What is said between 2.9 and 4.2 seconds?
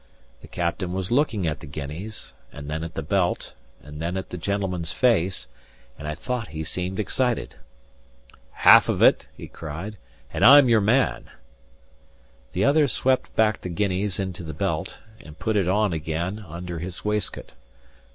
the belt, and then